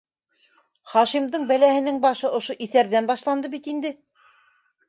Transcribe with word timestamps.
Хашимдың 0.93 1.43
бәләһенең 1.51 1.99
башы 2.07 2.31
ошо 2.39 2.57
иҫәрҙән 2.67 3.11
башланды 3.13 3.53
бит 3.55 3.73
инде! 3.75 3.93